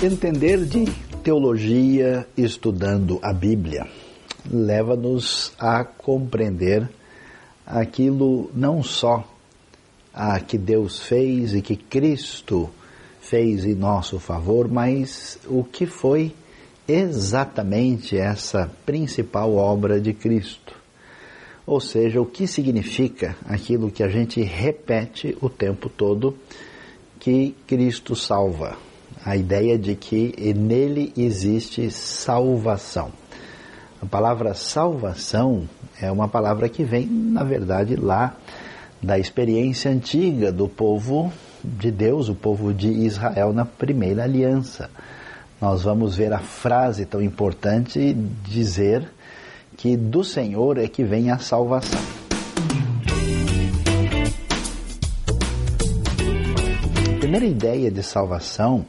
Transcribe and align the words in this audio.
Entender 0.00 0.64
de 0.64 0.84
teologia 1.24 2.24
estudando 2.36 3.18
a 3.20 3.32
Bíblia 3.32 3.84
leva-nos 4.48 5.52
a 5.58 5.82
compreender 5.82 6.88
aquilo 7.66 8.48
não 8.54 8.80
só 8.80 9.28
a 10.14 10.38
que 10.38 10.56
Deus 10.56 11.00
fez 11.00 11.52
e 11.52 11.60
que 11.60 11.74
Cristo 11.74 12.70
fez 13.20 13.64
em 13.64 13.74
nosso 13.74 14.20
favor, 14.20 14.68
mas 14.68 15.36
o 15.48 15.64
que 15.64 15.84
foi 15.84 16.32
exatamente 16.86 18.16
essa 18.16 18.70
principal 18.86 19.56
obra 19.56 20.00
de 20.00 20.12
Cristo. 20.14 20.76
Ou 21.66 21.80
seja, 21.80 22.20
o 22.20 22.26
que 22.26 22.46
significa 22.46 23.36
aquilo 23.44 23.90
que 23.90 24.04
a 24.04 24.08
gente 24.08 24.40
repete 24.42 25.36
o 25.40 25.50
tempo 25.50 25.88
todo 25.88 26.38
que 27.18 27.52
Cristo 27.66 28.14
salva 28.14 28.86
a 29.24 29.36
ideia 29.36 29.78
de 29.78 29.94
que 29.94 30.34
nele 30.54 31.12
existe 31.16 31.90
salvação. 31.90 33.10
A 34.00 34.06
palavra 34.06 34.54
salvação 34.54 35.68
é 36.00 36.10
uma 36.10 36.28
palavra 36.28 36.68
que 36.68 36.84
vem, 36.84 37.06
na 37.06 37.42
verdade, 37.42 37.96
lá 37.96 38.36
da 39.02 39.18
experiência 39.18 39.90
antiga 39.90 40.52
do 40.52 40.68
povo 40.68 41.32
de 41.62 41.90
Deus, 41.90 42.28
o 42.28 42.34
povo 42.34 42.72
de 42.72 42.88
Israel 42.88 43.52
na 43.52 43.64
primeira 43.64 44.22
aliança. 44.22 44.90
Nós 45.60 45.82
vamos 45.82 46.14
ver 46.14 46.32
a 46.32 46.38
frase 46.38 47.04
tão 47.04 47.20
importante 47.20 48.12
dizer 48.44 49.08
que 49.76 49.96
do 49.96 50.22
Senhor 50.22 50.78
é 50.78 50.86
que 50.86 51.02
vem 51.02 51.30
a 51.30 51.38
salvação. 51.38 52.00
A 57.16 57.18
primeira 57.18 57.46
ideia 57.46 57.90
de 57.90 58.02
salvação 58.02 58.86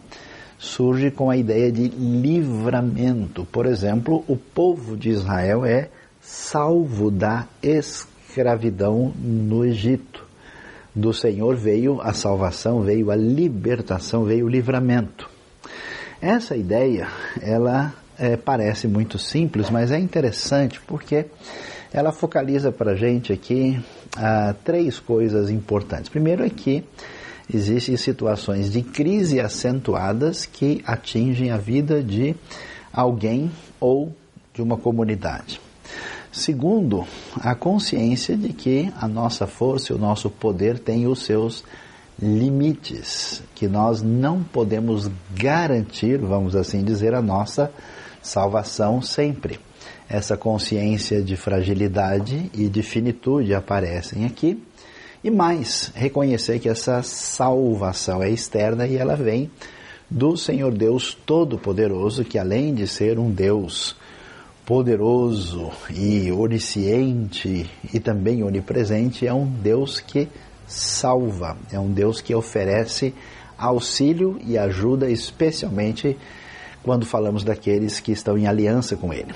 surge 0.59 1.09
com 1.09 1.29
a 1.29 1.37
ideia 1.37 1.71
de 1.71 1.87
livramento. 1.87 3.47
Por 3.49 3.65
exemplo, 3.65 4.23
o 4.27 4.35
povo 4.35 4.97
de 4.97 5.09
Israel 5.09 5.65
é 5.65 5.87
salvo 6.21 7.09
da 7.09 7.47
escravidão 7.63 9.13
no 9.17 9.65
Egito. 9.65 10.27
Do 10.93 11.13
Senhor 11.13 11.55
veio 11.55 12.01
a 12.01 12.11
salvação, 12.11 12.81
veio 12.81 13.09
a 13.09 13.15
libertação, 13.15 14.25
veio 14.25 14.45
o 14.45 14.49
livramento. 14.49 15.29
Essa 16.21 16.57
ideia, 16.57 17.07
ela 17.41 17.93
é, 18.17 18.35
parece 18.35 18.85
muito 18.85 19.17
simples, 19.17 19.69
mas 19.69 19.91
é 19.91 19.97
interessante 19.97 20.81
porque 20.81 21.25
ela 21.93 22.11
focaliza 22.11 22.69
para 22.69 22.91
a 22.91 22.95
gente 22.95 23.31
aqui 23.31 23.79
ah, 24.17 24.53
três 24.65 24.99
coisas 24.99 25.49
importantes. 25.49 26.09
Primeiro 26.09 26.43
é 26.43 26.49
que 26.49 26.83
existem 27.51 27.97
situações 27.97 28.71
de 28.71 28.81
crise 28.81 29.39
acentuadas 29.39 30.45
que 30.45 30.81
atingem 30.85 31.51
a 31.51 31.57
vida 31.57 32.03
de 32.03 32.35
alguém 32.93 33.51
ou 33.79 34.13
de 34.53 34.61
uma 34.61 34.77
comunidade. 34.77 35.59
Segundo, 36.31 37.07
a 37.37 37.55
consciência 37.55 38.37
de 38.37 38.53
que 38.53 38.91
a 38.99 39.07
nossa 39.07 39.47
força 39.47 39.91
e 39.91 39.95
o 39.95 39.99
nosso 39.99 40.29
poder 40.29 40.77
têm 40.77 41.07
os 41.07 41.23
seus 41.23 41.63
limites, 42.21 43.41
que 43.55 43.67
nós 43.67 44.01
não 44.01 44.43
podemos 44.43 45.09
garantir, 45.33 46.17
vamos 46.19 46.55
assim 46.55 46.83
dizer, 46.83 47.15
a 47.15 47.21
nossa 47.21 47.71
salvação 48.21 49.01
sempre. 49.01 49.59
Essa 50.07 50.35
consciência 50.35 51.21
de 51.21 51.35
fragilidade 51.35 52.51
e 52.53 52.67
de 52.67 52.83
finitude 52.83 53.53
aparecem 53.53 54.25
aqui 54.25 54.61
e 55.23 55.29
mais, 55.29 55.91
reconhecer 55.93 56.59
que 56.59 56.69
essa 56.69 57.03
salvação 57.03 58.23
é 58.23 58.29
externa 58.29 58.87
e 58.87 58.95
ela 58.95 59.15
vem 59.15 59.51
do 60.09 60.37
Senhor 60.37 60.73
Deus 60.73 61.13
Todo-Poderoso, 61.25 62.23
que 62.23 62.37
além 62.37 62.73
de 62.73 62.87
ser 62.87 63.19
um 63.19 63.29
Deus 63.29 63.95
poderoso 64.65 65.71
e 65.89 66.31
onisciente 66.31 67.69
e 67.93 67.99
também 67.99 68.43
onipresente, 68.43 69.27
é 69.27 69.33
um 69.33 69.45
Deus 69.45 69.99
que 69.99 70.27
salva, 70.67 71.57
é 71.71 71.79
um 71.79 71.91
Deus 71.91 72.21
que 72.21 72.33
oferece 72.33 73.13
auxílio 73.57 74.39
e 74.45 74.57
ajuda, 74.57 75.09
especialmente 75.09 76.15
quando 76.81 77.05
falamos 77.05 77.43
daqueles 77.43 77.99
que 77.99 78.11
estão 78.11 78.37
em 78.37 78.47
aliança 78.47 78.95
com 78.95 79.13
Ele. 79.13 79.33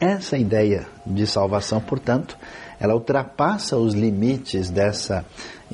Essa 0.00 0.38
ideia 0.38 0.86
de 1.04 1.26
salvação, 1.26 1.78
portanto, 1.78 2.34
ela 2.80 2.94
ultrapassa 2.94 3.76
os 3.76 3.92
limites 3.92 4.70
dessa 4.70 5.26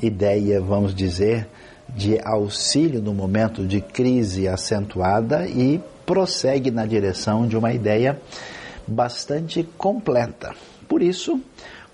ideia, 0.03 0.59
vamos 0.59 0.93
dizer, 0.93 1.47
de 1.95 2.19
auxílio 2.19 3.01
no 3.01 3.13
momento 3.13 3.65
de 3.65 3.79
crise 3.79 4.45
acentuada 4.45 5.47
e 5.47 5.81
prossegue 6.05 6.69
na 6.69 6.85
direção 6.85 7.47
de 7.47 7.55
uma 7.55 7.71
ideia 7.71 8.19
bastante 8.85 9.63
completa. 9.77 10.53
Por 10.89 11.01
isso, 11.01 11.39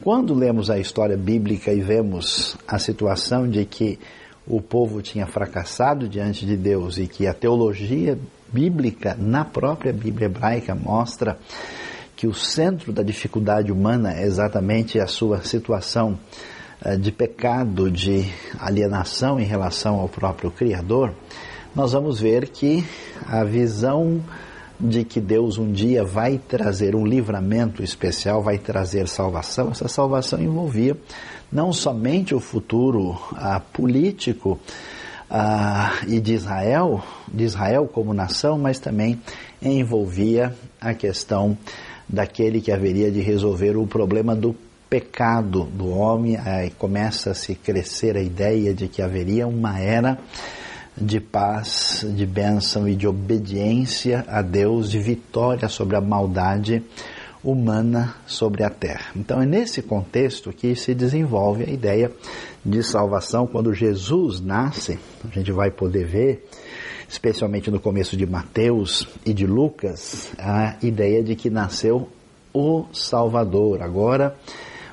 quando 0.03 0.33
lemos 0.33 0.71
a 0.71 0.79
história 0.79 1.15
bíblica 1.15 1.71
e 1.71 1.81
vemos 1.81 2.57
a 2.67 2.79
situação 2.79 3.47
de 3.47 3.63
que 3.63 3.99
o 4.47 4.59
povo 4.59 5.03
tinha 5.03 5.27
fracassado 5.27 6.09
diante 6.09 6.47
de 6.47 6.57
Deus 6.57 6.97
e 6.97 7.05
que 7.05 7.27
a 7.27 7.33
teologia 7.33 8.17
bíblica 8.51 9.15
na 9.19 9.45
própria 9.45 9.93
Bíblia 9.93 10.25
hebraica 10.25 10.73
mostra 10.73 11.37
que 12.23 12.27
o 12.27 12.33
centro 12.33 12.93
da 12.93 13.03
dificuldade 13.03 13.69
humana 13.69 14.13
é 14.13 14.23
exatamente 14.23 14.97
a 14.97 15.07
sua 15.07 15.43
situação 15.43 16.17
eh, 16.81 16.95
de 16.95 17.11
pecado, 17.11 17.91
de 17.91 18.25
alienação 18.57 19.41
em 19.41 19.43
relação 19.43 19.99
ao 19.99 20.07
próprio 20.07 20.49
Criador, 20.49 21.13
nós 21.75 21.91
vamos 21.91 22.21
ver 22.21 22.47
que 22.47 22.81
a 23.27 23.43
visão 23.43 24.23
de 24.79 25.03
que 25.03 25.19
Deus 25.19 25.57
um 25.57 25.69
dia 25.69 26.05
vai 26.05 26.37
trazer 26.37 26.95
um 26.95 27.05
livramento 27.05 27.83
especial, 27.83 28.41
vai 28.41 28.57
trazer 28.57 29.09
salvação, 29.09 29.71
essa 29.71 29.89
salvação 29.89 30.41
envolvia 30.41 30.95
não 31.51 31.73
somente 31.73 32.33
o 32.33 32.39
futuro 32.39 33.19
ah, 33.35 33.59
político 33.59 34.57
ah, 35.29 35.91
e 36.07 36.21
de 36.21 36.35
Israel, 36.35 37.03
de 37.27 37.43
Israel 37.43 37.85
como 37.85 38.13
nação, 38.13 38.57
mas 38.57 38.79
também 38.79 39.19
envolvia 39.61 40.55
a 40.79 40.93
questão 40.93 41.57
daquele 42.13 42.61
que 42.61 42.71
haveria 42.71 43.09
de 43.09 43.21
resolver 43.21 43.75
o 43.75 43.87
problema 43.87 44.35
do 44.35 44.55
pecado 44.87 45.63
do 45.63 45.89
homem. 45.89 46.37
Aí 46.37 46.69
começa 46.69 47.31
a 47.31 47.33
se 47.33 47.55
crescer 47.55 48.15
a 48.15 48.21
ideia 48.21 48.71
de 48.71 48.87
que 48.87 49.01
haveria 49.01 49.47
uma 49.47 49.79
era 49.79 50.19
de 50.95 51.19
paz, 51.19 52.05
de 52.15 52.23
bênção 52.23 52.87
e 52.87 52.95
de 52.95 53.07
obediência 53.07 54.23
a 54.27 54.43
Deus, 54.43 54.91
de 54.91 54.99
vitória 54.99 55.67
sobre 55.67 55.95
a 55.95 56.01
maldade 56.01 56.83
humana 57.43 58.15
sobre 58.27 58.63
a 58.63 58.69
terra. 58.69 59.07
Então 59.15 59.41
é 59.41 59.45
nesse 59.45 59.81
contexto 59.81 60.53
que 60.53 60.75
se 60.75 60.93
desenvolve 60.93 61.63
a 61.63 61.69
ideia 61.69 62.11
de 62.63 62.83
salvação 62.83 63.47
quando 63.47 63.73
Jesus 63.73 64.39
nasce. 64.39 64.99
A 65.25 65.33
gente 65.33 65.51
vai 65.51 65.71
poder 65.71 66.05
ver 66.05 66.47
especialmente 67.13 67.69
no 67.69 67.79
começo 67.79 68.17
de 68.17 68.25
Mateus 68.25 69.07
e 69.23 69.35
de 69.35 69.45
Lucas, 69.45 70.31
a 70.39 70.77
ideia 70.81 71.23
de 71.23 71.35
que 71.35 71.47
nasceu 71.47 72.09
o 72.51 72.85
Salvador. 72.91 73.83
Agora 73.83 74.35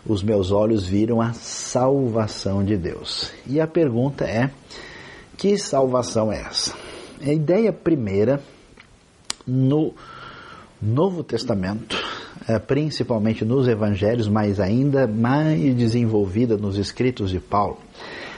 os 0.07 0.23
meus 0.23 0.53
olhos 0.53 0.87
viram 0.87 1.23
a 1.23 1.33
salvação 1.33 2.63
de 2.63 2.77
Deus. 2.77 3.33
E 3.47 3.59
a 3.59 3.67
pergunta 3.67 4.27
é: 4.27 4.51
que 5.39 5.57
salvação 5.57 6.31
é 6.31 6.43
essa? 6.43 6.75
A 7.27 7.33
ideia 7.33 7.73
primeira 7.73 8.43
no 9.47 9.95
Novo 10.81 11.25
Testamento, 11.25 11.97
é, 12.47 12.59
principalmente 12.59 13.47
nos 13.47 13.67
Evangelhos, 13.67 14.29
mas 14.29 14.61
ainda 14.61 15.07
mais 15.07 15.75
desenvolvida 15.75 16.59
nos 16.59 16.77
escritos 16.77 17.31
de 17.31 17.41
Paulo, 17.41 17.79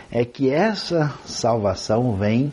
é 0.09 0.25
que 0.25 0.51
essa 0.51 1.13
salvação 1.25 2.15
vem 2.15 2.53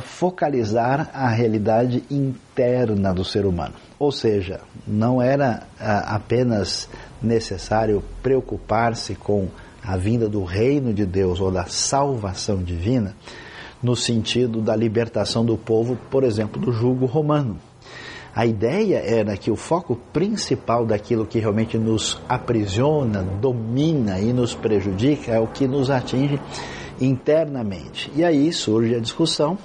focalizar 0.00 1.10
a 1.14 1.28
realidade 1.28 2.04
interna 2.10 3.14
do 3.14 3.24
ser 3.24 3.46
humano. 3.46 3.74
Ou 3.98 4.12
seja, 4.12 4.60
não 4.86 5.20
era 5.20 5.62
apenas 5.78 6.88
necessário 7.22 8.02
preocupar-se 8.22 9.14
com 9.14 9.48
a 9.82 9.96
vinda 9.96 10.28
do 10.28 10.44
reino 10.44 10.92
de 10.92 11.06
Deus 11.06 11.40
ou 11.40 11.50
da 11.50 11.64
salvação 11.64 12.62
divina, 12.62 13.14
no 13.82 13.96
sentido 13.96 14.60
da 14.60 14.76
libertação 14.76 15.44
do 15.44 15.56
povo, 15.56 15.96
por 16.10 16.24
exemplo, 16.24 16.60
do 16.60 16.70
jugo 16.70 17.06
romano. 17.06 17.56
A 18.34 18.46
ideia 18.46 18.98
era 18.98 19.36
que 19.36 19.50
o 19.50 19.56
foco 19.56 19.96
principal 20.12 20.86
daquilo 20.86 21.26
que 21.26 21.40
realmente 21.40 21.76
nos 21.76 22.20
aprisiona, 22.28 23.22
domina 23.22 24.20
e 24.20 24.32
nos 24.32 24.54
prejudica 24.54 25.32
é 25.32 25.40
o 25.40 25.48
que 25.48 25.66
nos 25.66 25.90
atinge 25.90 26.38
internamente. 27.00 28.10
E 28.14 28.24
aí 28.24 28.52
surge 28.52 28.94
a 28.94 29.00
discussão 29.00 29.58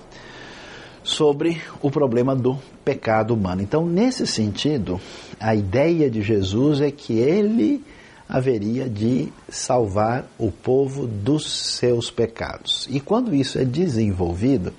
sobre 1.03 1.61
o 1.81 1.91
problema 1.91 2.35
do 2.35 2.57
pecado 2.83 3.33
humano. 3.33 3.61
Então, 3.61 3.85
nesse 3.85 4.25
sentido, 4.25 4.99
a 5.39 5.55
ideia 5.55 6.09
de 6.09 6.21
Jesus 6.21 6.81
é 6.81 6.89
que 6.89 7.13
ele 7.13 7.83
haveria 8.27 8.89
de 8.89 9.31
salvar 9.47 10.25
o 10.37 10.51
povo 10.51 11.05
dos 11.05 11.47
seus 11.77 12.09
pecados. 12.09 12.87
E 12.89 12.99
quando 12.99 13.35
isso 13.35 13.59
é 13.59 13.63
desenvolvido, 13.63 14.73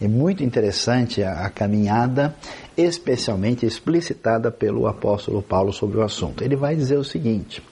é 0.00 0.08
muito 0.08 0.42
interessante 0.42 1.22
a, 1.22 1.46
a 1.46 1.50
caminhada, 1.50 2.34
especialmente 2.76 3.64
explicitada 3.64 4.50
pelo 4.50 4.88
apóstolo 4.88 5.40
Paulo 5.40 5.72
sobre 5.72 5.98
o 5.98 6.02
assunto. 6.02 6.42
Ele 6.42 6.56
vai 6.56 6.74
dizer 6.74 6.98
o 6.98 7.04
seguinte: 7.04 7.62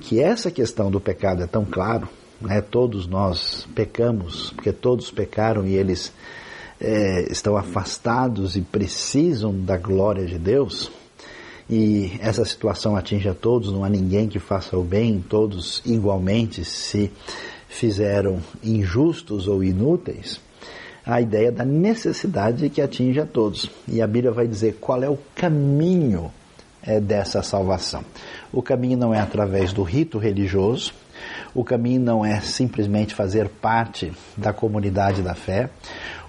que 0.00 0.20
essa 0.20 0.50
questão 0.50 0.90
do 0.90 1.00
pecado 1.00 1.44
é 1.44 1.46
tão 1.46 1.64
claro, 1.64 2.08
né, 2.40 2.60
todos 2.60 3.06
nós 3.06 3.66
pecamos, 3.74 4.50
porque 4.50 4.72
todos 4.72 5.10
pecaram 5.10 5.66
e 5.66 5.74
eles 5.74 6.12
é, 6.80 7.30
estão 7.30 7.56
afastados 7.56 8.56
e 8.56 8.62
precisam 8.62 9.52
da 9.52 9.76
glória 9.76 10.24
de 10.26 10.38
Deus, 10.38 10.90
e 11.68 12.18
essa 12.20 12.44
situação 12.44 12.96
atinge 12.96 13.28
a 13.28 13.34
todos, 13.34 13.70
não 13.70 13.84
há 13.84 13.88
ninguém 13.88 14.28
que 14.28 14.40
faça 14.40 14.76
o 14.76 14.82
bem, 14.82 15.24
todos 15.28 15.80
igualmente 15.86 16.64
se 16.64 17.12
fizeram 17.68 18.40
injustos 18.64 19.46
ou 19.46 19.62
inúteis, 19.62 20.40
a 21.06 21.20
ideia 21.20 21.52
da 21.52 21.64
necessidade 21.64 22.68
que 22.68 22.82
atinge 22.82 23.20
a 23.20 23.26
todos. 23.26 23.70
E 23.86 24.02
a 24.02 24.06
Bíblia 24.06 24.32
vai 24.32 24.48
dizer 24.48 24.78
qual 24.80 25.00
é 25.02 25.08
o 25.08 25.18
caminho 25.34 26.32
é, 26.82 26.98
dessa 27.00 27.40
salvação. 27.40 28.04
O 28.52 28.60
caminho 28.60 28.98
não 28.98 29.14
é 29.14 29.20
através 29.20 29.72
do 29.72 29.84
rito 29.84 30.18
religioso, 30.18 30.92
o 31.54 31.64
caminho 31.64 32.00
não 32.00 32.24
é 32.24 32.40
simplesmente 32.40 33.14
fazer 33.14 33.48
parte 33.48 34.12
da 34.36 34.52
comunidade 34.52 35.22
da 35.22 35.34
fé, 35.34 35.70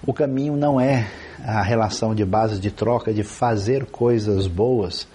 o 0.06 0.12
caminho 0.12 0.56
não 0.56 0.80
é 0.80 1.06
a 1.44 1.62
relação 1.62 2.14
de 2.14 2.24
base 2.24 2.58
de 2.58 2.70
troca 2.70 3.12
de 3.12 3.22
fazer 3.22 3.86
coisas 3.86 4.46
boas 4.46 5.06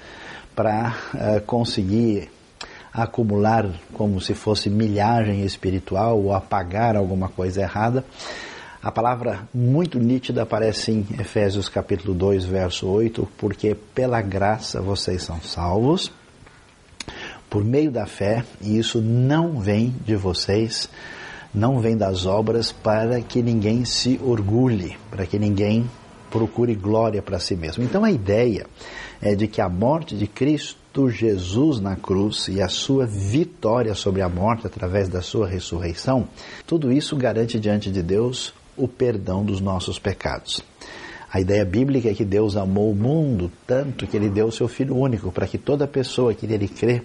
para 0.56 0.96
uh, 1.14 1.42
conseguir 1.46 2.30
acumular 2.94 3.70
como 3.94 4.20
se 4.20 4.34
fosse 4.34 4.70
milhagem 4.70 5.44
espiritual 5.44 6.20
ou 6.20 6.34
apagar 6.34 6.96
alguma 6.96 7.30
coisa 7.30 7.62
errada. 7.62 8.04
A 8.82 8.92
palavra 8.92 9.42
muito 9.54 10.00
nítida 10.00 10.44
aparece 10.44 10.92
em 10.92 11.06
Efésios 11.20 11.70
capítulo 11.70 12.14
2, 12.14 12.46
verso 12.46 12.88
8, 12.88 13.28
porque 13.38 13.76
pela 13.94 14.22
graça 14.22 14.82
vocês 14.82 15.24
são 15.24 15.42
salvos 15.42 16.12
por 17.50 17.64
meio 17.64 17.92
da 17.92 18.06
fé, 18.06 18.44
e 18.62 18.78
isso 18.78 19.02
não 19.02 19.60
vem 19.60 19.94
de 20.06 20.16
vocês, 20.16 20.90
não 21.54 21.80
vem 21.80 21.96
das 21.96 22.26
obras 22.26 22.72
para 22.72 23.22
que 23.22 23.42
ninguém 23.42 23.86
se 23.86 24.20
orgulhe, 24.24 24.98
para 25.10 25.26
que 25.26 25.40
ninguém 25.40 25.90
procure 26.30 26.76
glória 26.76 27.22
para 27.22 27.40
si 27.40 27.56
mesmo. 27.56 27.84
Então 27.84 28.04
a 28.04 28.12
ideia 28.12 28.66
é 29.22 29.34
de 29.34 29.48
que 29.48 29.62
a 29.62 29.70
morte 29.70 30.16
de 30.16 30.28
Cristo 30.28 31.10
Jesus 31.10 31.80
na 31.80 31.96
cruz 31.96 32.48
e 32.48 32.62
a 32.62 32.68
sua 32.68 33.06
vitória 33.06 33.96
sobre 33.96 34.22
a 34.22 34.30
morte 34.30 34.68
através 34.68 35.08
da 35.08 35.22
sua 35.22 35.48
ressurreição, 35.48 36.28
tudo 36.66 36.92
isso 36.92 37.16
garante 37.16 37.60
diante 37.60 37.92
de 37.92 38.02
Deus 38.02 38.54
o 38.76 38.88
perdão 38.88 39.44
dos 39.44 39.62
nossos 39.62 39.98
pecados. 39.98 40.64
A 41.32 41.42
ideia 41.42 41.66
bíblica 41.66 42.10
é 42.10 42.14
que 42.14 42.24
Deus 42.24 42.56
amou 42.56 42.92
o 42.92 42.96
mundo 42.96 43.52
tanto 43.66 44.08
que 44.08 44.16
ele 44.16 44.30
deu 44.30 44.48
o 44.48 44.52
seu 44.52 44.68
Filho 44.68 44.96
único 44.96 45.32
para 45.32 45.48
que 45.48 45.58
toda 45.58 45.88
pessoa 45.88 46.34
que 46.34 46.48
nele 46.48 46.68
crê 46.68 47.02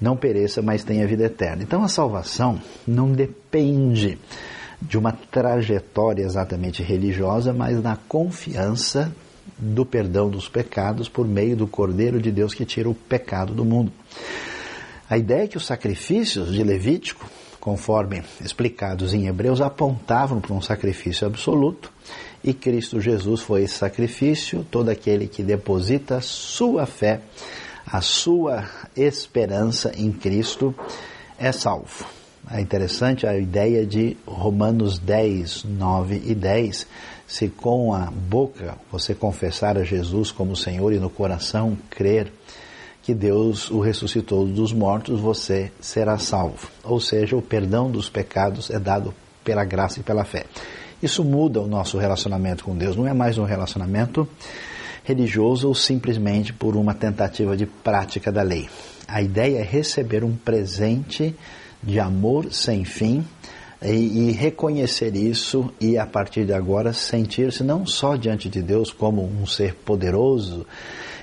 não 0.00 0.16
pereça, 0.16 0.60
mas 0.62 0.84
tenha 0.84 1.06
vida 1.06 1.24
eterna. 1.24 1.62
Então 1.62 1.82
a 1.82 1.88
salvação 1.88 2.60
não 2.86 3.12
depende 3.12 4.18
de 4.80 4.98
uma 4.98 5.12
trajetória 5.12 6.22
exatamente 6.22 6.82
religiosa, 6.82 7.52
mas 7.52 7.82
na 7.82 7.96
confiança 7.96 9.12
do 9.58 9.86
perdão 9.86 10.28
dos 10.28 10.48
pecados 10.48 11.08
por 11.08 11.26
meio 11.26 11.56
do 11.56 11.66
Cordeiro 11.66 12.20
de 12.20 12.30
Deus 12.30 12.52
que 12.52 12.64
tira 12.64 12.88
o 12.88 12.94
pecado 12.94 13.54
do 13.54 13.64
mundo. 13.64 13.90
A 15.08 15.16
ideia 15.16 15.44
é 15.44 15.48
que 15.48 15.56
os 15.56 15.64
sacrifícios 15.64 16.52
de 16.52 16.62
Levítico, 16.62 17.24
conforme 17.60 18.22
explicados 18.44 19.14
em 19.14 19.28
Hebreus, 19.28 19.60
apontavam 19.60 20.40
para 20.40 20.52
um 20.52 20.60
sacrifício 20.60 21.26
absoluto 21.26 21.92
e 22.46 22.54
Cristo 22.54 23.00
Jesus 23.00 23.40
foi 23.40 23.62
esse 23.62 23.74
sacrifício, 23.74 24.64
todo 24.70 24.88
aquele 24.88 25.26
que 25.26 25.42
deposita 25.42 26.20
sua 26.20 26.86
fé, 26.86 27.20
a 27.86 28.00
sua 28.00 28.64
esperança 28.96 29.92
em 29.96 30.10
Cristo 30.10 30.74
é 31.38 31.52
salvo. 31.52 32.04
É 32.50 32.60
interessante 32.60 33.26
a 33.26 33.36
ideia 33.36 33.86
de 33.86 34.16
Romanos 34.26 34.98
10, 34.98 35.64
9 35.64 36.22
e 36.26 36.34
10. 36.34 36.86
Se 37.26 37.48
com 37.48 37.92
a 37.92 38.10
boca 38.10 38.76
você 38.90 39.14
confessar 39.14 39.76
a 39.76 39.84
Jesus 39.84 40.30
como 40.30 40.56
Senhor 40.56 40.92
e 40.92 40.98
no 40.98 41.10
coração 41.10 41.76
crer 41.90 42.32
que 43.02 43.14
Deus 43.14 43.70
o 43.70 43.80
ressuscitou 43.80 44.46
dos 44.46 44.72
mortos, 44.72 45.20
você 45.20 45.70
será 45.80 46.18
salvo. 46.18 46.68
Ou 46.82 47.00
seja, 47.00 47.36
o 47.36 47.42
perdão 47.42 47.90
dos 47.90 48.08
pecados 48.08 48.70
é 48.70 48.78
dado 48.78 49.14
pela 49.44 49.64
graça 49.64 50.00
e 50.00 50.02
pela 50.02 50.24
fé. 50.24 50.44
Isso 51.02 51.22
muda 51.24 51.60
o 51.60 51.68
nosso 51.68 51.98
relacionamento 51.98 52.64
com 52.64 52.76
Deus. 52.76 52.96
Não 52.96 53.06
é 53.06 53.12
mais 53.12 53.38
um 53.38 53.44
relacionamento 53.44 54.28
religioso 55.06 55.68
ou 55.68 55.74
simplesmente 55.74 56.52
por 56.52 56.74
uma 56.74 56.92
tentativa 56.92 57.56
de 57.56 57.64
prática 57.64 58.32
da 58.32 58.42
lei. 58.42 58.68
A 59.06 59.22
ideia 59.22 59.60
é 59.60 59.62
receber 59.62 60.24
um 60.24 60.34
presente 60.34 61.32
de 61.80 62.00
amor 62.00 62.52
sem 62.52 62.84
fim 62.84 63.24
e, 63.80 64.30
e 64.30 64.32
reconhecer 64.32 65.14
isso 65.14 65.72
e 65.80 65.96
a 65.96 66.04
partir 66.04 66.44
de 66.44 66.52
agora 66.52 66.92
sentir-se 66.92 67.62
não 67.62 67.86
só 67.86 68.16
diante 68.16 68.48
de 68.48 68.60
Deus 68.60 68.92
como 68.92 69.22
um 69.22 69.46
ser 69.46 69.76
poderoso 69.76 70.66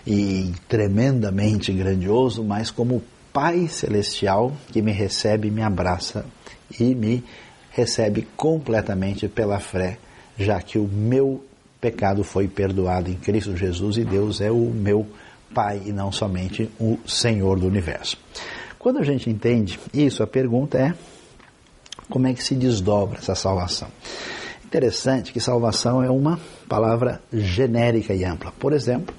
e 0.08 0.54
tremendamente 0.70 1.74
grandioso, 1.74 2.42
mas 2.42 2.72
como 2.72 3.04
Pai 3.34 3.68
Celestial 3.68 4.54
que 4.72 4.82
me 4.82 4.94
recebe, 4.94 5.52
me 5.52 5.62
abraça 5.62 6.26
e 6.80 6.96
me 6.96 7.22
recebe 7.70 8.26
completamente 8.38 9.28
pela 9.28 9.60
fé, 9.60 9.98
já 10.38 10.62
que 10.62 10.78
o 10.78 10.88
meu 10.88 11.44
pecado 11.84 12.24
foi 12.24 12.48
perdoado 12.48 13.12
em 13.12 13.16
Cristo 13.16 13.58
Jesus 13.58 13.98
e 13.98 14.06
Deus 14.06 14.40
é 14.40 14.50
o 14.50 14.72
meu 14.72 15.06
Pai 15.54 15.82
e 15.86 15.92
não 15.92 16.14
somente 16.14 16.72
o 16.80 16.98
Senhor 17.06 17.60
do 17.60 17.68
universo. 17.68 18.18
Quando 18.80 19.00
a 19.00 19.04
gente 19.04 19.30
entende 19.30 19.78
isso, 19.94 20.24
a 20.24 20.28
pergunta 20.28 20.78
é 20.78 20.94
como 22.10 22.26
é 22.26 22.34
que 22.34 22.42
se 22.42 22.56
desdobra 22.56 23.20
essa 23.20 23.36
salvação? 23.36 23.90
Interessante 24.64 25.34
que 25.34 25.42
salvação 25.42 26.02
é 26.02 26.10
uma 26.10 26.40
palavra 26.70 27.22
genérica 27.34 28.14
e 28.14 28.24
ampla. 28.24 28.54
Por 28.58 28.72
exemplo, 28.72 29.14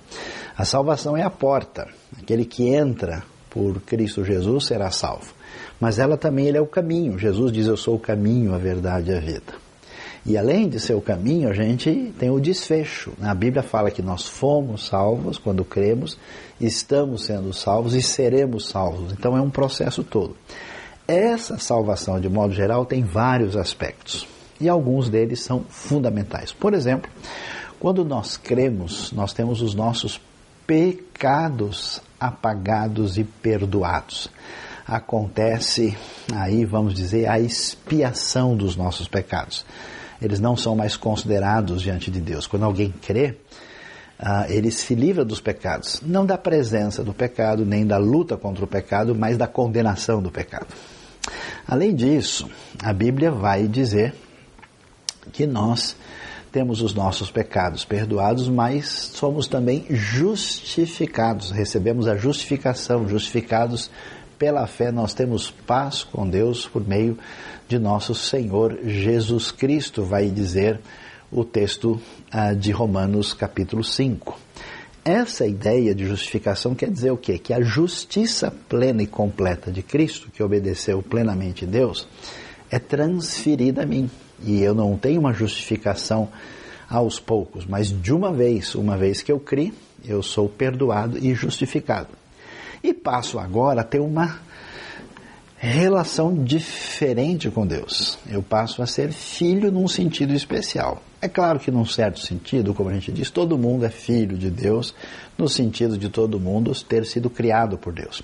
a 0.56 0.64
salvação 0.64 1.14
é 1.14 1.22
a 1.22 1.30
porta. 1.30 1.86
Aquele 2.18 2.46
que 2.46 2.66
entra 2.66 3.22
por 3.50 3.78
Cristo 3.82 4.24
Jesus 4.24 4.66
será 4.66 4.90
salvo. 4.90 5.34
Mas 5.78 5.98
ela 5.98 6.16
também 6.16 6.46
ele 6.46 6.56
é 6.56 6.62
o 6.62 6.66
caminho. 6.66 7.18
Jesus 7.18 7.52
diz: 7.52 7.66
Eu 7.66 7.76
sou 7.76 7.96
o 7.96 8.00
caminho, 8.00 8.54
a 8.54 8.58
verdade 8.58 9.10
e 9.10 9.14
a 9.14 9.20
vida. 9.20 9.63
E 10.26 10.38
além 10.38 10.68
de 10.70 10.80
ser 10.80 10.94
o 10.94 11.02
caminho, 11.02 11.50
a 11.50 11.52
gente 11.52 12.14
tem 12.18 12.30
o 12.30 12.40
desfecho. 12.40 13.12
A 13.20 13.34
Bíblia 13.34 13.62
fala 13.62 13.90
que 13.90 14.00
nós 14.00 14.26
fomos 14.26 14.86
salvos 14.86 15.36
quando 15.36 15.64
cremos, 15.64 16.16
estamos 16.58 17.24
sendo 17.24 17.52
salvos 17.52 17.94
e 17.94 18.00
seremos 18.00 18.68
salvos. 18.68 19.12
Então 19.12 19.36
é 19.36 19.40
um 19.40 19.50
processo 19.50 20.02
todo. 20.02 20.34
Essa 21.06 21.58
salvação, 21.58 22.18
de 22.18 22.28
modo 22.30 22.54
geral, 22.54 22.86
tem 22.86 23.02
vários 23.02 23.54
aspectos 23.54 24.26
e 24.58 24.66
alguns 24.66 25.10
deles 25.10 25.40
são 25.40 25.64
fundamentais. 25.68 26.52
Por 26.52 26.72
exemplo, 26.72 27.10
quando 27.78 28.02
nós 28.02 28.38
cremos, 28.38 29.12
nós 29.12 29.34
temos 29.34 29.60
os 29.60 29.74
nossos 29.74 30.18
pecados 30.66 32.00
apagados 32.18 33.18
e 33.18 33.24
perdoados. 33.24 34.30
Acontece 34.86 35.94
aí, 36.34 36.64
vamos 36.64 36.94
dizer, 36.94 37.28
a 37.28 37.38
expiação 37.38 38.56
dos 38.56 38.74
nossos 38.74 39.06
pecados 39.06 39.66
eles 40.20 40.40
não 40.40 40.56
são 40.56 40.74
mais 40.74 40.96
considerados 40.96 41.82
diante 41.82 42.10
de 42.10 42.20
Deus. 42.20 42.46
Quando 42.46 42.64
alguém 42.64 42.92
crê, 43.02 43.36
ah, 44.18 44.46
ele 44.48 44.70
se 44.70 44.94
livra 44.94 45.24
dos 45.24 45.40
pecados, 45.40 46.00
não 46.04 46.24
da 46.24 46.38
presença 46.38 47.02
do 47.02 47.12
pecado, 47.12 47.64
nem 47.64 47.86
da 47.86 47.98
luta 47.98 48.36
contra 48.36 48.64
o 48.64 48.68
pecado, 48.68 49.14
mas 49.14 49.36
da 49.36 49.46
condenação 49.46 50.22
do 50.22 50.30
pecado. 50.30 50.68
Além 51.66 51.94
disso, 51.94 52.48
a 52.82 52.92
Bíblia 52.92 53.30
vai 53.30 53.66
dizer 53.66 54.14
que 55.32 55.46
nós 55.46 55.96
temos 56.52 56.80
os 56.80 56.94
nossos 56.94 57.32
pecados 57.32 57.84
perdoados, 57.84 58.48
mas 58.48 59.10
somos 59.14 59.48
também 59.48 59.86
justificados, 59.90 61.50
recebemos 61.50 62.06
a 62.06 62.14
justificação, 62.14 63.08
justificados 63.08 63.90
pela 64.38 64.66
fé 64.66 64.90
nós 64.90 65.14
temos 65.14 65.50
paz 65.50 66.04
com 66.04 66.28
Deus 66.28 66.66
por 66.66 66.86
meio 66.86 67.18
de 67.68 67.78
nosso 67.78 68.14
Senhor 68.14 68.78
Jesus 68.84 69.50
Cristo, 69.50 70.04
vai 70.04 70.28
dizer 70.28 70.80
o 71.30 71.44
texto 71.44 72.00
uh, 72.32 72.54
de 72.54 72.70
Romanos 72.70 73.32
capítulo 73.32 73.82
5. 73.82 74.38
Essa 75.04 75.46
ideia 75.46 75.94
de 75.94 76.06
justificação 76.06 76.74
quer 76.74 76.90
dizer 76.90 77.10
o 77.10 77.16
quê? 77.16 77.38
Que 77.38 77.52
a 77.52 77.60
justiça 77.60 78.50
plena 78.68 79.02
e 79.02 79.06
completa 79.06 79.70
de 79.70 79.82
Cristo, 79.82 80.30
que 80.30 80.42
obedeceu 80.42 81.02
plenamente 81.02 81.66
Deus, 81.66 82.08
é 82.70 82.78
transferida 82.78 83.82
a 83.82 83.86
mim. 83.86 84.10
E 84.42 84.62
eu 84.62 84.74
não 84.74 84.96
tenho 84.96 85.20
uma 85.20 85.32
justificação 85.32 86.28
aos 86.88 87.18
poucos, 87.18 87.66
mas 87.66 87.88
de 87.88 88.12
uma 88.12 88.32
vez, 88.32 88.74
uma 88.74 88.96
vez 88.96 89.22
que 89.22 89.32
eu 89.32 89.40
criei, 89.40 89.72
eu 90.04 90.22
sou 90.22 90.48
perdoado 90.48 91.18
e 91.18 91.34
justificado. 91.34 92.23
E 92.84 92.92
passo 92.92 93.38
agora 93.38 93.80
a 93.80 93.84
ter 93.84 93.98
uma 93.98 94.38
relação 95.56 96.44
diferente 96.44 97.48
com 97.48 97.66
Deus. 97.66 98.18
Eu 98.28 98.42
passo 98.42 98.82
a 98.82 98.86
ser 98.86 99.10
filho 99.10 99.72
num 99.72 99.88
sentido 99.88 100.34
especial. 100.34 101.02
É 101.22 101.26
claro 101.26 101.58
que, 101.58 101.70
num 101.70 101.86
certo 101.86 102.20
sentido, 102.20 102.74
como 102.74 102.90
a 102.90 102.92
gente 102.92 103.10
diz, 103.10 103.30
todo 103.30 103.56
mundo 103.56 103.86
é 103.86 103.88
filho 103.88 104.36
de 104.36 104.50
Deus, 104.50 104.94
no 105.38 105.48
sentido 105.48 105.96
de 105.96 106.10
todo 106.10 106.38
mundo 106.38 106.74
ter 106.84 107.06
sido 107.06 107.30
criado 107.30 107.78
por 107.78 107.94
Deus. 107.94 108.22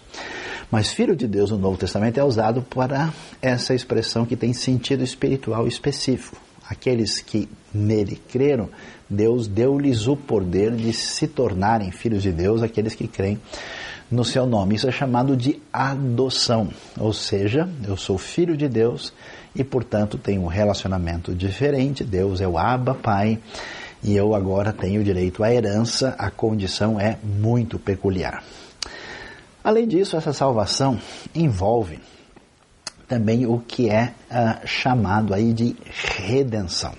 Mas 0.71 0.93
filho 0.93 1.17
de 1.17 1.27
Deus 1.27 1.51
no 1.51 1.57
Novo 1.57 1.79
Testamento 1.79 2.21
é 2.21 2.23
usado 2.23 2.61
para 2.61 3.15
essa 3.41 3.73
expressão 3.73 4.27
que 4.27 4.37
tem 4.37 4.53
sentido 4.53 5.03
espiritual 5.03 5.67
específico. 5.67 6.37
Aqueles 6.69 7.21
que 7.21 7.49
nele 7.73 8.21
creram, 8.29 8.69
Deus 9.09 9.49
deu-lhes 9.49 10.07
o 10.07 10.15
poder 10.15 10.73
de 10.73 10.93
se 10.93 11.27
tornarem 11.27 11.91
filhos 11.91 12.23
de 12.23 12.31
Deus, 12.31 12.63
aqueles 12.63 12.95
que 12.95 13.09
creem 13.09 13.41
no 14.11 14.25
seu 14.25 14.47
nome. 14.47 14.75
Isso 14.75 14.89
é 14.89 14.93
chamado 14.93 15.37
de 15.37 15.61
adoção, 15.73 16.69
ou 16.99 17.13
seja, 17.13 17.69
eu 17.87 17.97
sou 17.97 18.19
filho 18.19 18.57
de 18.57 18.69
Deus 18.69 19.13
e, 19.55 19.63
portanto, 19.63 20.19
tenho 20.19 20.43
um 20.43 20.47
relacionamento 20.47 21.35
diferente. 21.35 22.03
Deus 22.03 22.41
é 22.41 22.49
o 22.49 22.59
Abba, 22.59 22.95
Pai, 22.95 23.39
e 24.03 24.17
eu 24.17 24.35
agora 24.35 24.73
tenho 24.73 25.05
direito 25.05 25.45
à 25.45 25.53
herança. 25.53 26.15
A 26.19 26.31
condição 26.31 26.99
é 26.99 27.19
muito 27.23 27.79
peculiar. 27.79 28.43
Além 29.63 29.87
disso, 29.87 30.17
essa 30.17 30.33
salvação 30.33 30.99
envolve 31.35 31.99
também 33.07 33.45
o 33.45 33.59
que 33.59 33.91
é 33.91 34.15
uh, 34.31 34.67
chamado 34.67 35.35
aí 35.35 35.53
de 35.53 35.77
redenção. 36.17 36.95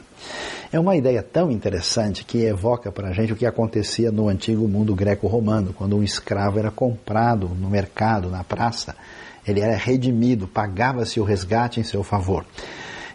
É 0.73 0.79
uma 0.79 0.95
ideia 0.95 1.21
tão 1.21 1.51
interessante 1.51 2.23
que 2.23 2.45
evoca 2.45 2.93
para 2.93 3.09
a 3.09 3.11
gente 3.11 3.33
o 3.33 3.35
que 3.35 3.45
acontecia 3.45 4.09
no 4.09 4.29
antigo 4.29 4.69
mundo 4.69 4.95
greco-romano, 4.95 5.73
quando 5.73 5.97
um 5.97 6.03
escravo 6.03 6.59
era 6.59 6.71
comprado 6.71 7.49
no 7.49 7.69
mercado, 7.69 8.29
na 8.29 8.41
praça, 8.41 8.95
ele 9.45 9.59
era 9.59 9.75
redimido, 9.75 10.47
pagava-se 10.47 11.19
o 11.19 11.25
resgate 11.25 11.81
em 11.81 11.83
seu 11.83 12.03
favor. 12.03 12.45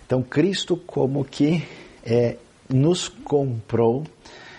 Então 0.04 0.22
Cristo 0.22 0.76
como 0.76 1.24
que 1.24 1.66
é, 2.04 2.36
nos 2.68 3.08
comprou 3.08 4.04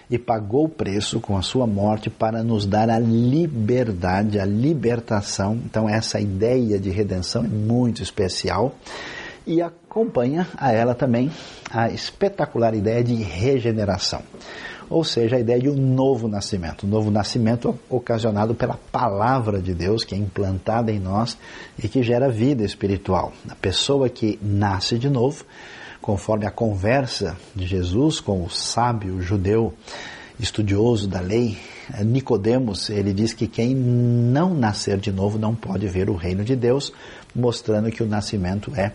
e 0.09 0.17
pagou 0.17 0.65
o 0.65 0.69
preço 0.69 1.19
com 1.19 1.37
a 1.37 1.43
sua 1.43 1.67
morte 1.67 2.09
para 2.09 2.41
nos 2.41 2.65
dar 2.65 2.89
a 2.89 2.97
liberdade, 2.97 4.39
a 4.39 4.45
libertação. 4.45 5.61
Então 5.65 5.87
essa 5.87 6.19
ideia 6.19 6.79
de 6.79 6.89
redenção 6.89 7.45
é 7.45 7.47
muito 7.47 8.01
especial 8.01 8.73
e 9.47 9.61
acompanha 9.61 10.45
a 10.57 10.73
ela 10.73 10.93
também 10.93 11.31
a 11.71 11.89
espetacular 11.89 12.75
ideia 12.75 13.01
de 13.01 13.15
regeneração, 13.15 14.21
ou 14.89 15.03
seja, 15.03 15.37
a 15.37 15.39
ideia 15.39 15.59
de 15.59 15.69
um 15.69 15.75
novo 15.75 16.27
nascimento, 16.27 16.85
um 16.85 16.89
novo 16.89 17.09
nascimento 17.09 17.77
ocasionado 17.89 18.53
pela 18.53 18.77
palavra 18.91 19.61
de 19.61 19.73
Deus 19.73 20.03
que 20.03 20.13
é 20.13 20.17
implantada 20.17 20.91
em 20.91 20.99
nós 20.99 21.37
e 21.81 21.87
que 21.87 22.03
gera 22.03 22.29
vida 22.29 22.63
espiritual. 22.63 23.31
A 23.49 23.55
pessoa 23.55 24.09
que 24.09 24.37
nasce 24.41 24.99
de 24.99 25.09
novo, 25.09 25.45
conforme 26.01 26.45
a 26.45 26.51
conversa 26.51 27.37
de 27.55 27.65
Jesus 27.65 28.19
com 28.19 28.43
o 28.43 28.49
sábio 28.49 29.21
judeu 29.21 29.73
estudioso 30.39 31.07
da 31.07 31.19
lei, 31.19 31.57
Nicodemos, 32.03 32.89
ele 32.89 33.13
diz 33.13 33.33
que 33.33 33.47
quem 33.47 33.73
não 33.73 34.53
nascer 34.53 34.97
de 34.97 35.11
novo 35.11 35.39
não 35.39 35.55
pode 35.55 35.87
ver 35.87 36.09
o 36.09 36.15
reino 36.15 36.43
de 36.43 36.55
Deus, 36.55 36.91
mostrando 37.33 37.89
que 37.89 38.03
o 38.03 38.07
nascimento 38.07 38.73
é 38.75 38.91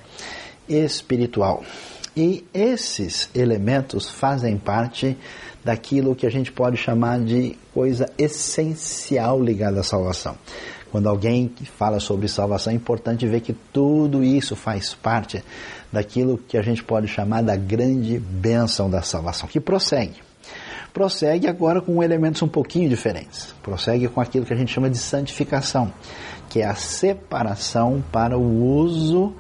espiritual. 0.69 1.65
E 2.17 2.45
esses 2.53 3.31
elementos 3.35 4.11
fazem 4.11 4.59
parte 4.59 5.17
daquilo 5.65 6.15
que 6.15 6.27
a 6.27 6.31
gente 6.31 6.53
pode 6.53 6.77
chamar 6.77 7.21
de 7.21 7.57
coisa 7.73 8.11
essencial 8.19 9.41
ligada 9.41 9.81
à 9.81 9.83
salvação. 9.83 10.37
Quando 10.91 11.09
alguém 11.09 11.51
fala 11.79 11.99
sobre 12.01 12.29
salvação, 12.29 12.71
é 12.71 12.77
importante 12.77 13.27
ver 13.27 13.41
que 13.41 13.55
tudo 13.73 14.23
isso 14.23 14.55
faz 14.55 14.93
parte 14.93 15.43
daquilo 15.91 16.37
que 16.37 16.59
a 16.59 16.63
gente 16.63 16.85
pode 16.85 17.09
chamar 17.09 17.43
da 17.43 17.57
grande 17.57 18.19
bênção 18.19 18.91
da 18.91 19.01
salvação, 19.01 19.49
que 19.49 19.59
prossegue. 19.59 20.21
Prossegue 20.93 21.49
agora 21.49 21.81
com 21.81 22.03
elementos 22.03 22.43
um 22.43 22.49
pouquinho 22.49 22.91
diferentes. 22.91 23.55
Prossegue 23.63 24.07
com 24.09 24.21
aquilo 24.21 24.45
que 24.45 24.53
a 24.53 24.57
gente 24.57 24.71
chama 24.71 24.91
de 24.91 24.99
santificação, 24.99 25.91
que 26.51 26.61
é 26.61 26.67
a 26.67 26.75
separação 26.75 28.05
para 28.13 28.37
o 28.37 28.77
uso 28.77 29.35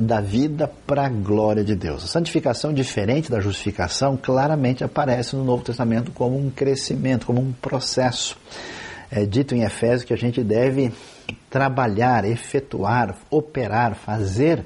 da 0.00 0.20
vida 0.20 0.70
para 0.86 1.06
a 1.06 1.08
glória 1.08 1.64
de 1.64 1.74
Deus. 1.74 2.04
A 2.04 2.06
santificação, 2.06 2.72
diferente 2.72 3.30
da 3.30 3.40
justificação, 3.40 4.16
claramente 4.16 4.84
aparece 4.84 5.36
no 5.36 5.44
Novo 5.44 5.64
Testamento 5.64 6.10
como 6.12 6.38
um 6.38 6.50
crescimento, 6.50 7.26
como 7.26 7.40
um 7.40 7.52
processo. 7.52 8.36
É 9.10 9.24
dito 9.24 9.54
em 9.54 9.62
Efésios 9.62 10.04
que 10.04 10.12
a 10.12 10.18
gente 10.18 10.42
deve 10.42 10.92
trabalhar, 11.50 12.24
efetuar, 12.24 13.16
operar, 13.30 13.94
fazer 13.94 14.64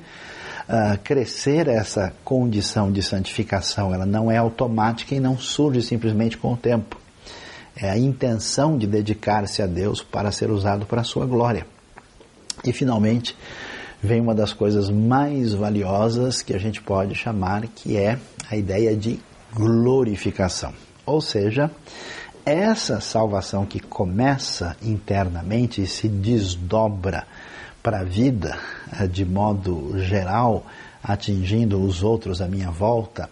uh, 0.68 0.98
crescer 1.02 1.68
essa 1.68 2.12
condição 2.24 2.90
de 2.90 3.02
santificação. 3.02 3.94
Ela 3.94 4.06
não 4.06 4.30
é 4.30 4.36
automática 4.36 5.14
e 5.14 5.20
não 5.20 5.38
surge 5.38 5.82
simplesmente 5.82 6.36
com 6.36 6.52
o 6.52 6.56
tempo. 6.56 6.98
É 7.76 7.88
a 7.90 7.96
intenção 7.96 8.76
de 8.76 8.86
dedicar-se 8.86 9.62
a 9.62 9.66
Deus 9.66 10.02
para 10.02 10.30
ser 10.30 10.50
usado 10.50 10.86
para 10.86 11.00
a 11.00 11.04
sua 11.04 11.26
glória. 11.26 11.66
E 12.64 12.72
finalmente, 12.72 13.36
vem 14.02 14.20
uma 14.20 14.34
das 14.34 14.52
coisas 14.52 14.90
mais 14.90 15.54
valiosas 15.54 16.42
que 16.42 16.52
a 16.52 16.58
gente 16.58 16.82
pode 16.82 17.14
chamar, 17.14 17.68
que 17.68 17.96
é 17.96 18.18
a 18.50 18.56
ideia 18.56 18.96
de 18.96 19.20
glorificação. 19.54 20.72
Ou 21.06 21.20
seja, 21.20 21.70
essa 22.44 23.00
salvação 23.00 23.64
que 23.64 23.78
começa 23.78 24.76
internamente 24.82 25.82
e 25.82 25.86
se 25.86 26.08
desdobra 26.08 27.24
para 27.82 28.00
a 28.00 28.04
vida 28.04 28.58
eh, 28.98 29.06
de 29.06 29.24
modo 29.24 29.98
geral, 29.98 30.66
atingindo 31.02 31.80
os 31.80 32.02
outros 32.02 32.40
à 32.40 32.48
minha 32.48 32.70
volta, 32.70 33.30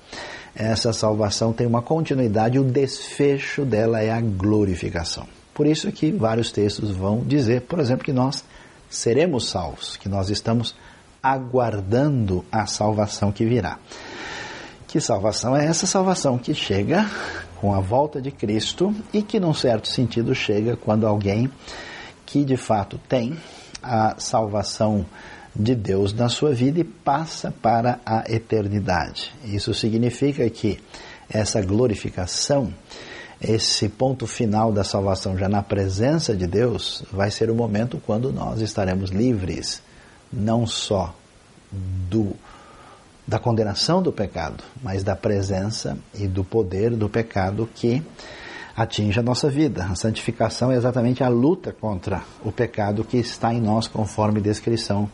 essa 0.55 0.93
salvação 0.93 1.53
tem 1.53 1.67
uma 1.67 1.83
continuidade 1.83 2.59
o 2.59 2.65
desfecho 2.65 3.65
dela 3.65 4.01
é 4.01 4.11
a 4.11 4.21
glorificação. 4.21 5.27
Por 5.55 5.67
isso 5.67 5.91
que 5.93 6.11
vários 6.11 6.51
textos 6.53 6.91
vão 6.91 7.21
dizer, 7.21 7.63
por 7.63 7.79
exemplo, 7.79 8.05
que 8.05 8.13
nós 8.13 8.45
seremos 8.91 9.49
salvos, 9.49 9.97
que 9.97 10.09
nós 10.09 10.29
estamos 10.29 10.75
aguardando 11.23 12.45
a 12.51 12.67
salvação 12.67 13.31
que 13.31 13.45
virá. 13.45 13.79
Que 14.89 15.01
salvação 15.01 15.57
é 15.57 15.65
essa 15.65 15.87
salvação 15.87 16.37
que 16.37 16.53
chega 16.53 17.09
com 17.61 17.73
a 17.73 17.81
volta 17.81 18.21
de 18.21 18.33
Cristo 18.33 18.95
e 19.13 19.23
que, 19.23 19.39
num 19.39 19.55
certo 19.55 19.87
sentido, 19.87 20.35
chega 20.35 20.77
quando 20.77 21.07
alguém 21.07 21.51
que 22.27 22.45
de 22.45 22.57
fato 22.57 22.99
tem 23.09 23.37
a 23.83 24.17
salvação 24.19 25.07
de 25.55 25.75
Deus 25.75 26.13
na 26.13 26.29
sua 26.29 26.53
vida 26.53 26.81
e 26.81 26.85
passa 26.85 27.53
para 27.63 28.01
a 28.05 28.25
eternidade. 28.29 29.33
Isso 29.45 29.73
significa 29.75 30.49
que 30.51 30.81
essa 31.29 31.61
glorificação 31.63 32.73
esse 33.41 33.89
ponto 33.89 34.27
final 34.27 34.71
da 34.71 34.85
salvação 34.85 35.37
já 35.37 35.49
na 35.49 35.63
presença 35.63 36.37
de 36.37 36.47
Deus 36.47 37.03
vai 37.11 37.31
ser 37.31 37.51
o 37.51 37.55
momento 37.55 38.01
quando 38.05 38.33
nós 38.33 38.61
estaremos 38.61 39.11
livres 39.11 39.83
não 40.33 40.67
só 40.67 41.15
do 41.73 42.37
da 43.27 43.39
condenação 43.39 44.03
do 44.03 44.11
pecado, 44.11 44.65
mas 44.83 45.05
da 45.05 45.15
presença 45.15 45.97
e 46.15 46.27
do 46.27 46.43
poder 46.43 46.91
do 46.91 47.09
pecado 47.09 47.69
que 47.73 48.03
atinge 48.77 49.21
a 49.21 49.23
nossa 49.23 49.49
vida. 49.49 49.85
A 49.85 49.95
santificação 49.95 50.73
é 50.73 50.77
exatamente 50.77 51.23
a 51.23 51.29
luta 51.29 51.73
contra 51.73 52.25
o 52.45 52.51
pecado 52.51 53.05
que 53.05 53.19
está 53.19 53.55
em 53.55 53.61
nós, 53.61 53.87
conforme 53.87 54.41
descrição 54.41 55.09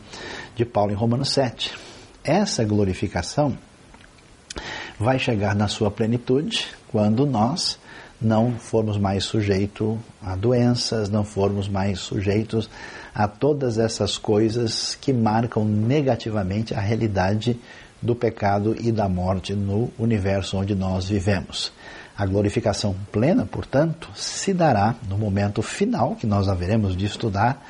de 0.55 0.65
Paulo 0.65 0.91
em 0.91 0.95
Romanos 0.95 1.29
7. 1.29 1.77
Essa 2.23 2.63
glorificação 2.63 3.55
vai 4.99 5.19
chegar 5.19 5.55
na 5.55 5.67
sua 5.67 5.91
plenitude 5.91 6.69
quando 6.91 7.23
nós 7.23 7.77
não 8.21 8.53
formos 8.53 8.97
mais 8.97 9.23
sujeitos 9.23 9.97
a 10.21 10.35
doenças, 10.35 11.09
não 11.09 11.23
formos 11.23 11.67
mais 11.67 11.99
sujeitos 11.99 12.69
a 13.13 13.27
todas 13.27 13.77
essas 13.77 14.17
coisas 14.17 14.95
que 14.95 15.13
marcam 15.13 15.63
negativamente 15.65 16.73
a 16.73 16.79
realidade 16.79 17.59
do 18.01 18.15
pecado 18.15 18.75
e 18.79 18.91
da 18.91 19.07
morte 19.09 19.53
no 19.53 19.91
universo 19.97 20.57
onde 20.57 20.75
nós 20.75 21.09
vivemos. 21.09 21.71
A 22.17 22.25
glorificação 22.25 22.95
plena, 23.11 23.45
portanto, 23.45 24.09
se 24.15 24.53
dará 24.53 24.95
no 25.07 25.17
momento 25.17 25.61
final 25.61 26.15
que 26.15 26.25
nós 26.25 26.47
haveremos 26.47 26.95
de 26.95 27.05
estudar 27.05 27.63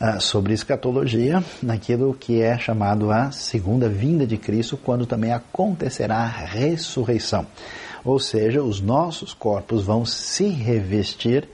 uh, 0.00 0.20
sobre 0.20 0.54
escatologia, 0.54 1.44
naquilo 1.62 2.14
que 2.14 2.40
é 2.40 2.58
chamado 2.58 3.10
a 3.10 3.30
segunda 3.30 3.88
vinda 3.88 4.26
de 4.26 4.38
Cristo, 4.38 4.76
quando 4.76 5.04
também 5.04 5.32
acontecerá 5.32 6.16
a 6.16 6.26
ressurreição. 6.26 7.46
Ou 8.04 8.18
seja, 8.18 8.62
os 8.62 8.80
nossos 8.80 9.32
corpos 9.32 9.82
vão 9.82 10.04
se 10.04 10.48
revestir 10.48 11.48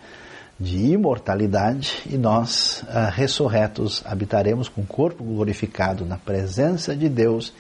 de 0.58 0.92
imortalidade 0.92 2.02
e 2.06 2.18
nós, 2.18 2.84
ah, 2.88 3.08
ressurretos, 3.08 4.02
habitaremos 4.04 4.68
com 4.68 4.82
o 4.82 4.86
corpo 4.86 5.24
glorificado 5.24 6.04
na 6.04 6.18
presença 6.18 6.94
de 6.94 7.08
Deus 7.08 7.52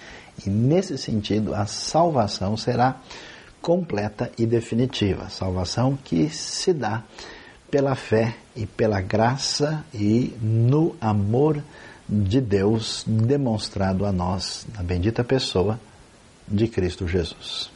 e, 0.44 0.50
nesse 0.50 0.98
sentido, 0.98 1.54
a 1.54 1.64
salvação 1.64 2.56
será 2.56 3.00
completa 3.62 4.30
e 4.36 4.44
definitiva. 4.44 5.30
Salvação 5.30 5.96
que 6.04 6.28
se 6.28 6.72
dá 6.74 7.02
pela 7.70 7.94
fé 7.94 8.34
e 8.54 8.66
pela 8.66 9.00
graça 9.00 9.84
e 9.94 10.34
no 10.42 10.96
amor 11.00 11.62
de 12.08 12.40
Deus 12.40 13.04
demonstrado 13.06 14.04
a 14.04 14.12
nós 14.12 14.66
na 14.74 14.82
bendita 14.82 15.22
pessoa 15.22 15.78
de 16.46 16.66
Cristo 16.66 17.06
Jesus. 17.06 17.70